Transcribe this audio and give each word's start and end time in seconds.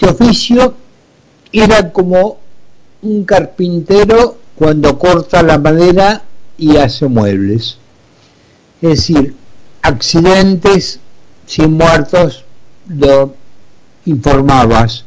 este 0.00 0.24
oficio 0.24 0.74
era 1.52 1.92
como 1.92 2.38
un 3.02 3.24
carpintero 3.24 4.38
cuando 4.54 4.98
corta 4.98 5.42
la 5.42 5.58
madera 5.58 6.22
y 6.56 6.78
hace 6.78 7.06
muebles. 7.06 7.76
Es 8.80 8.88
decir, 8.88 9.34
accidentes 9.82 11.00
sin 11.44 11.72
muertos, 11.72 12.44
lo 12.88 13.34
informabas. 14.06 15.04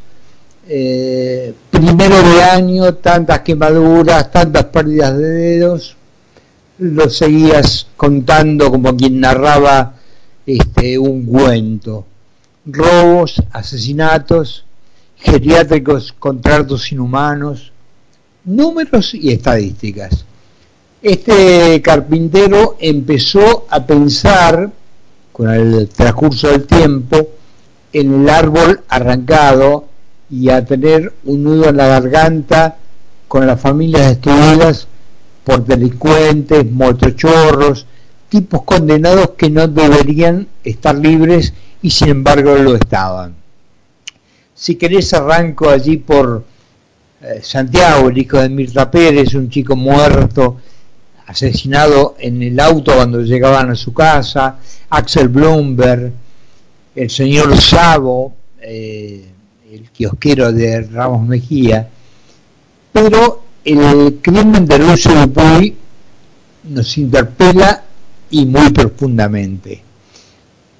Eh, 0.68 1.56
primero 1.72 2.22
de 2.22 2.44
año, 2.44 2.94
tantas 2.94 3.40
quemaduras, 3.40 4.32
tantas 4.32 4.66
pérdidas 4.66 5.18
de 5.18 5.28
dedos, 5.28 5.96
lo 6.78 7.10
seguías 7.10 7.88
contando 7.98 8.70
como 8.70 8.96
quien 8.96 9.20
narraba 9.20 9.96
este, 10.46 11.00
un 11.00 11.26
cuento. 11.26 12.06
Robos, 12.66 13.42
asesinatos, 13.52 14.66
geriátricos, 15.24 16.14
contratos 16.14 16.92
inhumanos, 16.92 17.72
números 18.44 19.14
y 19.14 19.32
estadísticas. 19.32 20.26
Este 21.02 21.82
carpintero 21.82 22.78
empezó 22.80 23.66
a 23.70 23.86
pensar, 23.86 24.70
con 25.32 25.50
el 25.50 25.90
transcurso 25.90 26.50
del 26.50 26.66
tiempo, 26.66 27.30
en 27.92 28.24
el 28.24 28.30
árbol 28.30 28.82
arrancado 28.88 29.86
y 30.30 30.50
a 30.50 30.64
tener 30.66 31.14
un 31.26 31.44
nudo 31.44 31.70
en 31.70 31.78
la 31.78 31.88
garganta 31.88 32.78
con 33.28 33.48
las 33.48 33.60
familias 33.60 34.10
destruidas 34.10 34.88
por 35.44 35.66
delincuentes, 35.66 36.70
motochorros, 36.72 37.86
tipos 38.30 38.64
condenados 38.64 39.32
que 39.38 39.50
no 39.50 39.68
deberían 39.68 40.48
estar 40.64 40.96
libres 40.96 41.54
y 41.82 41.90
sin 41.90 42.10
embargo 42.10 42.56
lo 42.56 42.76
estaban. 42.76 43.43
Si 44.56 44.76
querés 44.76 45.14
arranco 45.14 45.70
allí 45.70 45.98
por 45.98 46.44
eh, 47.22 47.40
Santiago, 47.42 48.10
el 48.10 48.18
hijo 48.18 48.38
de 48.40 48.50
Mirta 48.50 48.90
Pérez, 48.92 49.34
un 49.34 49.50
chico 49.50 49.76
muerto, 49.76 50.58
asesinado 51.26 52.16
en 52.20 52.42
el 52.44 52.60
auto 52.60 52.94
cuando 52.94 53.22
llegaban 53.22 53.70
a 53.72 53.76
su 53.76 53.94
casa, 53.94 54.58
Axel 54.90 55.30
Bloomberg, 55.30 56.12
el 56.96 57.10
señor 57.10 57.60
Sabo, 57.60 58.36
eh, 58.62 59.26
el 59.72 59.90
kiosquero 59.90 60.52
de 60.52 60.82
Ramos 60.82 61.28
Mejía, 61.28 61.90
pero 62.92 63.44
el 63.66 64.20
crimen 64.22 64.66
de 64.66 64.80
Lucio 64.80 65.16
Dupuy 65.16 65.76
nos 66.66 66.98
interpela 66.98 67.84
y 68.30 68.46
muy 68.46 68.70
profundamente. 68.72 69.82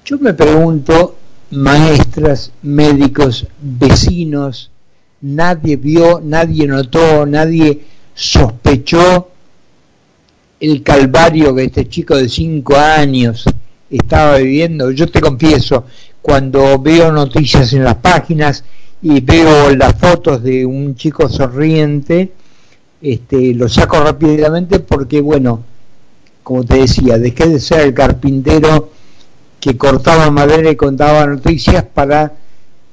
Yo 0.04 0.18
me 0.18 0.34
pregunto, 0.34 1.16
maestras, 1.54 2.52
médicos, 2.62 3.46
vecinos, 3.60 4.70
nadie 5.20 5.76
vio, 5.76 6.20
nadie 6.22 6.66
notó, 6.66 7.24
nadie 7.26 7.80
sospechó 8.14 9.28
el 10.60 10.82
calvario 10.82 11.54
que 11.54 11.64
este 11.64 11.88
chico 11.88 12.16
de 12.16 12.28
cinco 12.28 12.76
años 12.76 13.44
estaba 13.90 14.36
viviendo. 14.38 14.90
Yo 14.90 15.08
te 15.08 15.20
confieso, 15.20 15.84
cuando 16.22 16.78
veo 16.78 17.12
noticias 17.12 17.72
en 17.72 17.84
las 17.84 17.96
páginas 17.96 18.64
y 19.02 19.20
veo 19.20 19.74
las 19.74 19.94
fotos 19.98 20.42
de 20.42 20.64
un 20.64 20.94
chico 20.94 21.28
sonriente, 21.28 22.32
este, 23.02 23.52
lo 23.54 23.68
saco 23.68 24.00
rápidamente 24.00 24.80
porque, 24.80 25.20
bueno, 25.20 25.62
como 26.42 26.64
te 26.64 26.78
decía, 26.78 27.18
dejé 27.18 27.48
de 27.48 27.60
ser 27.60 27.80
el 27.80 27.94
carpintero 27.94 28.90
que 29.64 29.78
cortaba 29.78 30.30
madera 30.30 30.70
y 30.70 30.76
contaba 30.76 31.26
noticias 31.26 31.82
para 31.84 32.34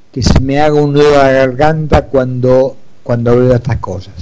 que 0.09 0.23
se 0.23 0.39
me 0.39 0.61
haga 0.61 0.75
un 0.75 0.93
nudo 0.93 1.19
a 1.19 1.25
la 1.25 1.31
garganta 1.33 2.05
cuando, 2.05 2.77
cuando 3.03 3.35
veo 3.35 3.53
estas 3.53 3.75
cosas. 3.79 4.13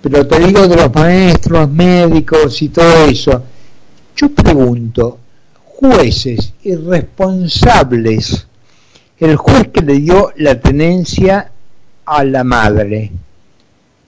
Pero 0.00 0.26
te 0.26 0.38
digo 0.38 0.66
de 0.66 0.76
los 0.76 0.94
maestros, 0.94 1.68
médicos 1.68 2.62
y 2.62 2.70
todo 2.70 3.04
eso. 3.04 3.42
Yo 4.16 4.30
pregunto, 4.30 5.18
jueces 5.66 6.54
irresponsables, 6.62 8.46
el 9.18 9.36
juez 9.36 9.68
que 9.68 9.82
le 9.82 10.00
dio 10.00 10.32
la 10.36 10.58
tenencia 10.58 11.52
a 12.06 12.24
la 12.24 12.42
madre, 12.42 13.12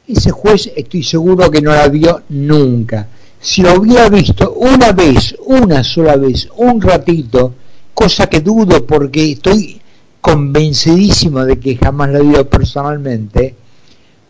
ese 0.09 0.31
juez 0.31 0.73
estoy 0.75 1.03
seguro 1.03 1.51
que 1.51 1.61
no 1.61 1.73
la 1.73 1.89
vio 1.89 2.23
nunca. 2.31 3.09
Si 3.47 3.63
lo 3.63 3.75
hubiera 3.75 4.09
visto 4.09 4.55
una 4.55 4.91
vez, 4.91 5.37
una 5.47 5.85
sola 5.85 6.17
vez, 6.17 6.49
un 6.57 6.83
ratito, 6.83 7.55
cosa 7.95 8.27
que 8.27 8.41
dudo 8.41 8.85
porque 8.85 9.31
estoy 9.31 9.81
convencidísimo 10.21 11.45
de 11.45 11.61
que 11.61 11.77
jamás 11.77 12.11
la 12.11 12.19
vio 12.19 12.51
personalmente, 12.51 13.55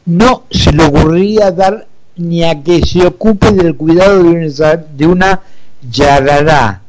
no 0.05 0.43
se 0.51 0.71
le 0.71 0.85
ocurriría 0.85 1.51
dar 1.51 1.87
ni 2.17 2.45
a 2.45 2.63
que 2.63 2.85
se 2.85 3.07
ocupe 3.07 3.53
del 3.53 3.75
cuidado 3.75 4.23
de 4.23 4.29
una, 4.29 4.77
de 4.77 5.07
una 5.07 5.41
yarará. 5.91 6.83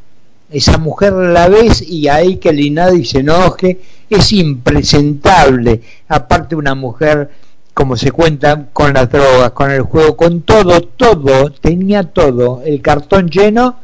Esa 0.51 0.77
mujer 0.77 1.13
la 1.13 1.47
ves 1.47 1.81
y 1.81 2.09
ahí 2.09 2.35
que 2.35 2.49
el 2.49 2.59
y 2.59 3.05
se 3.05 3.19
enoje, 3.19 3.79
es 4.09 4.33
impresentable. 4.33 5.81
Aparte 6.09 6.57
una 6.57 6.75
mujer, 6.75 7.29
como 7.77 7.95
se 7.95 8.11
cuenta, 8.11 8.69
con 8.73 8.91
las 8.91 9.07
drogas, 9.07 9.51
con 9.51 9.69
el 9.69 9.83
juego, 9.83 10.17
con 10.17 10.41
todo, 10.41 10.81
todo, 10.81 11.51
tenía 11.51 12.01
todo, 12.01 12.63
el 12.65 12.81
cartón 12.81 13.29
lleno, 13.29 13.75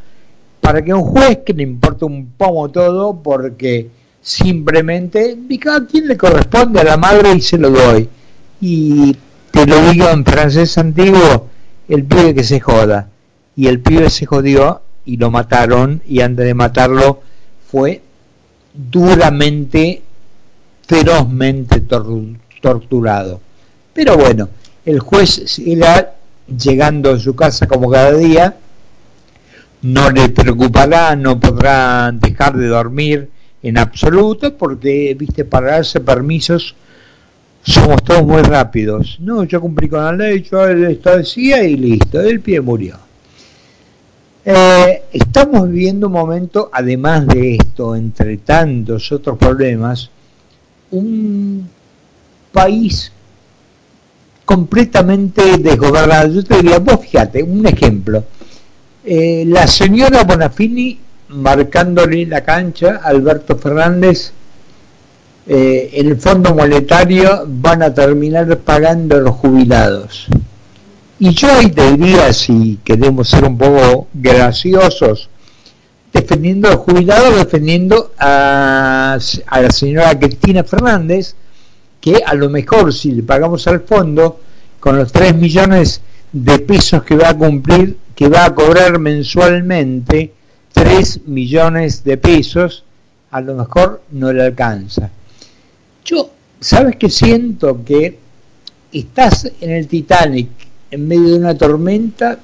para 0.61 0.83
que 0.83 0.91
un 0.91 1.03
juez 1.03 1.41
que 1.45 1.53
le 1.53 1.61
importa 1.61 2.07
un 2.07 2.31
pomo 2.35 2.71
todo, 2.71 3.21
porque 3.21 3.91
simplemente, 4.19 5.37
a 5.67 5.85
quién 5.85 6.07
le 6.07 6.17
corresponde 6.17 6.79
a 6.79 6.85
la 6.85 6.97
madre 6.97 7.33
y 7.33 7.41
se 7.41 7.59
lo 7.59 7.69
doy 7.69 8.09
y 8.59 9.15
te 9.51 9.67
lo 9.67 9.91
digo 9.91 10.09
en 10.09 10.25
francés 10.25 10.75
antiguo, 10.79 11.49
el 11.87 12.03
pibe 12.03 12.33
que 12.33 12.43
se 12.43 12.59
joda. 12.59 13.09
Y 13.55 13.67
el 13.67 13.79
pibe 13.79 14.09
se 14.09 14.25
jodió 14.25 14.81
y 15.05 15.17
lo 15.17 15.29
mataron 15.29 16.01
y 16.07 16.21
antes 16.21 16.47
de 16.47 16.55
matarlo 16.55 17.21
fue 17.69 18.01
duramente, 18.73 20.01
ferozmente 20.87 21.79
torturado. 22.59 23.52
Pero 23.93 24.17
bueno, 24.17 24.49
el 24.85 24.99
juez 24.99 25.59
irá 25.59 26.15
llegando 26.47 27.11
a 27.11 27.19
su 27.19 27.35
casa 27.35 27.67
como 27.67 27.89
cada 27.89 28.13
día, 28.13 28.57
no 29.83 30.09
le 30.09 30.29
preocupará, 30.29 31.15
no 31.15 31.39
podrá 31.39 32.11
dejar 32.11 32.57
de 32.57 32.67
dormir 32.67 33.29
en 33.61 33.77
absoluto, 33.77 34.57
porque, 34.57 35.15
viste, 35.17 35.45
para 35.45 35.71
darse 35.71 35.99
permisos 35.99 36.75
somos 37.61 38.03
todos 38.03 38.23
muy 38.23 38.41
rápidos. 38.41 39.17
No, 39.21 39.45
yo 39.45 39.61
cumplí 39.61 39.87
con 39.87 40.03
la 40.03 40.11
ley, 40.11 40.41
yo 40.41 40.67
establecía 40.67 41.63
y 41.63 41.77
listo, 41.77 42.19
el 42.19 42.41
pie 42.41 42.59
murió. 42.59 42.97
Eh, 44.45 45.03
estamos 45.13 45.69
viviendo 45.69 46.07
un 46.07 46.13
momento, 46.13 46.69
además 46.73 47.25
de 47.27 47.55
esto, 47.55 47.95
entre 47.95 48.37
tantos 48.37 49.09
otros 49.13 49.37
problemas, 49.37 50.09
un 50.91 51.69
país 52.51 53.11
completamente 54.45 55.57
desgobernado. 55.57 56.33
Yo 56.33 56.43
te 56.43 56.57
diría, 56.57 56.79
vos 56.79 56.99
fíjate, 57.01 57.43
un 57.43 57.65
ejemplo. 57.65 58.23
Eh, 59.05 59.43
la 59.47 59.67
señora 59.67 60.23
Bonafini 60.23 60.99
marcándole 61.29 62.25
la 62.25 62.41
cancha 62.41 63.01
a 63.03 63.09
Alberto 63.09 63.57
Fernández 63.57 64.33
eh, 65.45 65.89
el 65.95 66.15
Fondo 66.17 66.55
Monetario 66.55 67.43
van 67.47 67.83
a 67.83 67.93
terminar 67.93 68.57
pagando 68.59 69.19
los 69.19 69.35
jubilados. 69.35 70.27
Y 71.19 71.31
yo 71.33 71.51
ahí 71.51 71.69
te 71.69 71.91
diría, 71.91 72.31
si 72.33 72.79
queremos 72.83 73.29
ser 73.29 73.43
un 73.43 73.57
poco 73.57 74.07
graciosos, 74.13 75.29
defendiendo 76.13 76.67
a 76.67 76.71
los 76.71 76.81
jubilados, 76.81 77.35
defendiendo 77.35 78.13
a, 78.17 79.17
a 79.47 79.61
la 79.61 79.69
señora 79.69 80.17
Cristina 80.17 80.63
Fernández, 80.63 81.35
que 82.03 82.21
a 82.25 82.33
lo 82.33 82.49
mejor 82.49 82.93
si 82.93 83.13
le 83.13 83.23
pagamos 83.23 83.65
al 83.65 83.79
fondo, 83.79 84.41
con 84.77 84.97
los 84.97 85.09
3 85.13 85.37
millones 85.37 86.01
de 86.33 86.59
pesos 86.59 87.01
que 87.03 87.15
va 87.15 87.29
a 87.29 87.37
cumplir, 87.37 87.95
que 88.13 88.27
va 88.27 88.43
a 88.43 88.53
cobrar 88.53 88.99
mensualmente, 88.99 90.33
3 90.73 91.21
millones 91.27 92.03
de 92.03 92.17
pesos, 92.17 92.83
a 93.31 93.39
lo 93.39 93.55
mejor 93.55 94.01
no 94.11 94.33
le 94.33 94.43
alcanza. 94.43 95.11
Yo, 96.03 96.29
¿sabes 96.59 96.97
qué 96.97 97.09
siento? 97.09 97.85
Que 97.85 98.19
estás 98.91 99.49
en 99.61 99.71
el 99.71 99.87
Titanic 99.87 100.49
en 100.91 101.07
medio 101.07 101.29
de 101.29 101.37
una 101.37 101.57
tormenta 101.57 102.37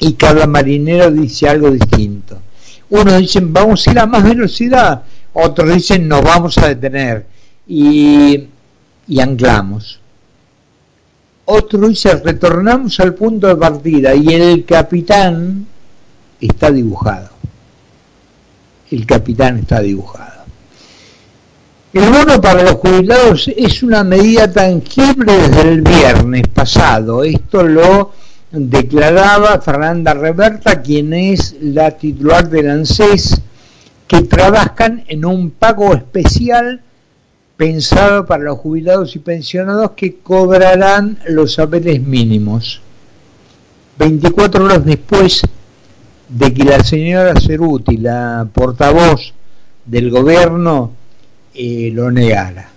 y 0.00 0.12
cada 0.12 0.46
marinero 0.46 1.10
dice 1.10 1.48
algo 1.48 1.70
distinto. 1.70 2.42
Unos 2.90 3.20
dicen 3.20 3.54
vamos 3.54 3.86
a 3.86 3.90
ir 3.90 3.98
a 4.00 4.06
más 4.06 4.22
velocidad, 4.22 5.02
otros 5.32 5.72
dicen 5.72 6.06
nos 6.06 6.20
vamos 6.20 6.58
a 6.58 6.68
detener 6.68 7.24
y, 7.66 8.48
y 9.08 9.20
anclamos. 9.20 10.00
Otro 11.46 11.88
dice 11.88 12.16
retornamos 12.16 12.98
al 13.00 13.14
punto 13.14 13.46
de 13.46 13.56
partida 13.56 14.14
y 14.14 14.28
el 14.28 14.64
capitán 14.64 15.66
está 16.40 16.70
dibujado. 16.70 17.30
El 18.90 19.06
capitán 19.06 19.58
está 19.58 19.80
dibujado. 19.80 20.44
El 21.92 22.10
bono 22.10 22.40
para 22.40 22.62
los 22.62 22.74
jubilados 22.74 23.48
es 23.56 23.82
una 23.82 24.04
medida 24.04 24.52
tangible 24.52 25.32
desde 25.32 25.62
el 25.62 25.82
viernes 25.82 26.46
pasado. 26.48 27.24
Esto 27.24 27.62
lo 27.62 28.12
declaraba 28.50 29.60
Fernanda 29.60 30.14
Reberta, 30.14 30.82
quien 30.82 31.14
es 31.14 31.56
la 31.60 31.92
titular 31.92 32.48
del 32.48 32.70
ANSES, 32.70 33.40
que 34.06 34.22
trabajan 34.22 35.04
en 35.08 35.24
un 35.24 35.50
pago 35.52 35.94
especial 35.94 36.82
pensado 37.56 38.26
para 38.26 38.44
los 38.44 38.58
jubilados 38.58 39.16
y 39.16 39.18
pensionados 39.18 39.92
que 39.92 40.16
cobrarán 40.16 41.18
los 41.28 41.54
saberes 41.54 42.00
mínimos. 42.02 42.80
24 43.98 44.64
horas 44.64 44.84
después 44.84 45.42
de 46.28 46.52
que 46.52 46.64
la 46.64 46.82
señora 46.84 47.34
Ceruti, 47.40 47.96
la 47.96 48.46
portavoz 48.52 49.32
del 49.84 50.10
gobierno, 50.10 50.92
eh, 51.54 51.90
lo 51.94 52.10
negara. 52.10 52.68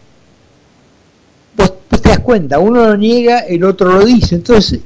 Vos, 1.57 1.73
te 1.89 2.09
das 2.09 2.19
cuenta, 2.19 2.59
uno 2.59 2.87
lo 2.87 2.97
niega, 2.97 3.39
el 3.39 3.63
otro 3.65 3.91
lo 3.91 4.05
dice. 4.05 4.35
Entonces, 4.35 4.79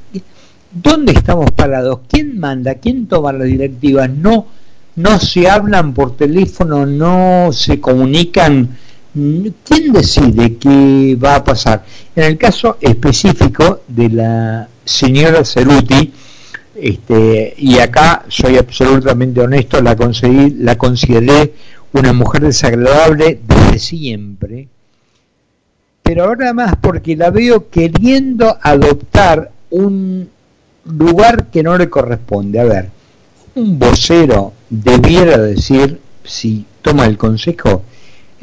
¿dónde 0.72 1.12
estamos 1.12 1.52
parados? 1.52 2.00
¿Quién 2.10 2.40
manda? 2.40 2.76
¿Quién 2.76 3.06
toma 3.06 3.34
las 3.34 3.48
directivas? 3.48 4.10
No, 4.10 4.48
no 4.96 5.20
se 5.20 5.48
hablan 5.48 5.94
por 5.94 6.16
teléfono, 6.18 6.88
no 6.88 7.52
se 7.52 7.80
comunican. 7.80 8.70
¿Quién 9.14 9.94
decide 9.94 10.58
qué 10.58 11.16
va 11.24 11.36
a 11.36 11.44
pasar? 11.44 11.86
En 12.16 12.24
el 12.24 12.38
caso 12.38 12.78
específico 12.82 13.82
de 13.88 14.10
la 14.10 14.68
señora 14.84 15.46
Ceruti, 15.46 16.12
este, 16.76 17.54
y 17.58 17.78
acá 17.78 18.26
soy 18.28 18.58
absolutamente 18.58 19.40
honesto, 19.40 19.82
la, 19.82 19.96
conseguí, 19.96 20.56
la 20.58 20.78
consideré 20.80 21.54
una 21.94 22.12
mujer 22.12 22.42
desagradable 22.42 23.40
desde 23.46 23.78
siempre, 23.78 24.68
pero 26.02 26.26
ahora 26.26 26.52
más 26.54 26.76
porque 26.82 27.16
la 27.16 27.30
veo 27.30 27.70
queriendo 27.70 28.58
adoptar 28.62 29.52
un 29.70 30.28
lugar 30.86 31.52
que 31.52 31.62
no 31.62 31.78
le 31.78 31.88
corresponde. 31.88 32.60
A 32.60 32.64
ver, 32.64 32.90
un 33.54 33.78
vocero 33.78 34.54
debiera 34.72 35.38
decir, 35.38 36.00
si 36.24 36.66
toma 36.82 37.06
el 37.06 37.18
consejo, 37.18 37.84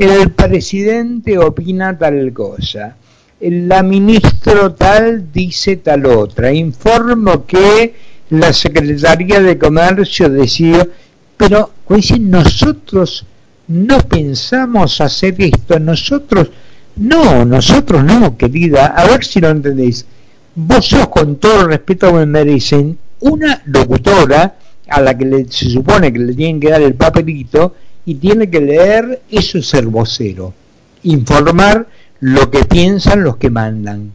el 0.01 0.31
presidente 0.31 1.37
opina 1.39 1.97
tal 1.99 2.33
cosa, 2.33 2.97
la 3.41 3.83
ministro 3.83 4.73
tal 4.73 5.31
dice 5.31 5.77
tal 5.77 6.07
otra, 6.07 6.53
informo 6.53 7.45
que 7.45 7.95
la 8.31 8.53
Secretaría 8.53 9.41
de 9.41 9.59
Comercio 9.59 10.31
decidió, 10.31 10.89
pero 11.37 11.71
pues, 11.87 12.19
nosotros 12.19 13.27
no 13.69 13.99
pensamos 14.01 15.01
hacer 15.03 15.35
esto, 15.39 15.79
nosotros, 15.79 16.51
no, 16.97 17.45
nosotros 17.45 18.03
no, 18.03 18.39
querida, 18.39 18.87
a 18.87 19.05
ver 19.07 19.23
si 19.25 19.41
lo 19.41 19.51
entendéis. 19.51 20.07
Vos 20.55 20.87
sos 20.87 21.09
con 21.09 21.37
todo 21.37 21.61
el 21.61 21.69
respeto 21.69 22.09
que 22.09 22.15
me 22.15 22.27
merecen 22.27 22.99
una 23.21 23.63
locutora 23.67 24.57
a 24.89 25.01
la 25.01 25.17
que 25.17 25.47
se 25.51 25.69
supone 25.69 26.13
que 26.13 26.19
le 26.19 26.35
tienen 26.35 26.59
que 26.59 26.71
dar 26.71 26.83
el 26.83 26.95
papelito 26.95 27.75
y 28.07 28.15
tiene 28.17 28.51
que 28.51 28.61
leer, 28.61 29.23
eso 29.31 29.59
es 29.59 29.69
ser 29.69 29.87
vocero, 29.87 30.55
informar 31.03 31.87
lo 32.21 32.51
que 32.51 32.65
piensan 32.65 33.25
los 33.25 33.37
que 33.37 33.51
mandan. 33.51 34.13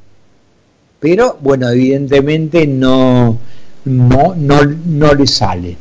Pero 0.99 1.37
bueno, 1.41 1.69
evidentemente 1.69 2.65
no, 2.67 3.37
no, 3.85 4.35
no, 4.35 4.61
no 4.63 5.13
le 5.13 5.27
sale. 5.27 5.77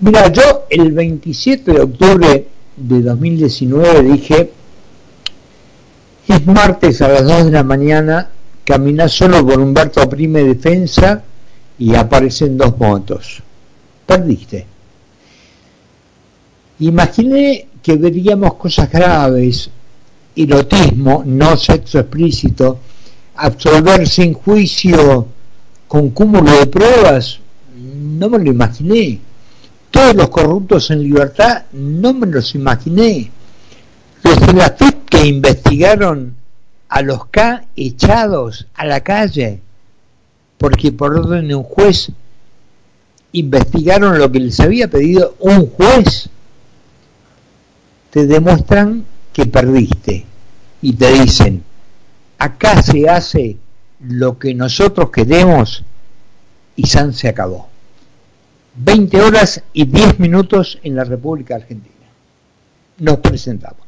Mira, 0.00 0.30
yo 0.32 0.66
el 0.70 0.92
27 0.92 1.72
de 1.72 1.80
octubre 1.80 2.46
de 2.76 3.02
2019 3.02 4.02
dije, 4.02 4.52
es 6.28 6.46
martes 6.46 7.00
a 7.02 7.08
las 7.08 7.24
2 7.24 7.46
de 7.46 7.50
la 7.50 7.64
mañana, 7.64 8.28
caminas 8.64 9.12
solo 9.12 9.44
con 9.44 9.60
Humberto 9.62 10.08
Prime 10.08 10.44
Defensa 10.44 11.22
y 11.78 11.94
aparecen 11.94 12.58
dos 12.58 12.78
motos. 12.78 13.42
Perdiste. 14.06 14.66
Imaginé 16.80 17.68
que 17.82 17.96
veríamos 17.96 18.54
cosas 18.54 18.90
graves, 18.90 19.70
erotismo, 20.36 21.22
no 21.26 21.56
sexo 21.56 21.98
explícito, 21.98 22.78
absolver 23.36 24.06
sin 24.06 24.34
juicio 24.34 25.26
con 25.86 26.10
cúmulo 26.10 26.52
de 26.52 26.66
pruebas, 26.66 27.40
no 27.74 28.28
me 28.28 28.38
lo 28.38 28.50
imaginé 28.50 29.20
todos 29.90 30.14
los 30.14 30.28
corruptos 30.28 30.90
en 30.90 31.02
libertad, 31.02 31.64
no 31.72 32.12
me 32.12 32.26
los 32.26 32.54
imaginé. 32.54 33.30
Los 34.22 34.40
de 34.40 34.52
la 34.52 34.70
FIP 34.70 35.08
que 35.08 35.26
investigaron 35.26 36.34
a 36.88 37.02
los 37.02 37.26
K 37.26 37.64
echados 37.76 38.66
a 38.74 38.84
la 38.84 39.00
calle, 39.00 39.60
porque 40.58 40.92
por 40.92 41.16
orden 41.16 41.48
de 41.48 41.54
un 41.54 41.62
juez 41.62 42.10
investigaron 43.32 44.18
lo 44.18 44.30
que 44.30 44.40
les 44.40 44.58
había 44.60 44.88
pedido 44.88 45.34
un 45.38 45.66
juez, 45.68 46.28
te 48.10 48.26
demuestran 48.26 49.04
que 49.32 49.46
perdiste 49.46 50.24
y 50.82 50.92
te 50.94 51.12
dicen, 51.12 51.64
acá 52.38 52.82
se 52.82 53.08
hace 53.08 53.56
lo 54.00 54.38
que 54.38 54.54
nosotros 54.54 55.10
queremos 55.10 55.84
y 56.76 56.86
San 56.86 57.12
se 57.12 57.28
acabó. 57.28 57.68
20 58.76 59.20
horas 59.20 59.62
y 59.72 59.86
10 59.86 60.20
minutos 60.20 60.78
en 60.82 60.94
la 60.94 61.04
República 61.04 61.56
Argentina. 61.56 61.94
Nos 62.98 63.18
presentamos. 63.18 63.87